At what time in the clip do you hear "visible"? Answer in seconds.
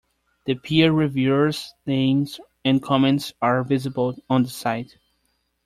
3.63-4.15